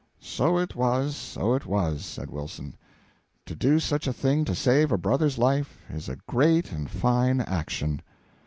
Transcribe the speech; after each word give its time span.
"So 0.19 0.57
it 0.57 0.75
was, 0.75 1.15
so 1.15 1.53
it 1.53 1.67
was," 1.67 2.03
said 2.03 2.31
Wilson; 2.31 2.75
"to 3.45 3.53
do 3.53 3.79
such 3.79 4.07
a 4.07 4.13
thing 4.13 4.43
to 4.45 4.55
save 4.55 4.91
a 4.91 4.97
brother's 4.97 5.37
life 5.37 5.77
is 5.91 6.09
a 6.09 6.15
great 6.27 6.71
and 6.71 6.89
fine 6.89 7.39
action." 7.41 8.01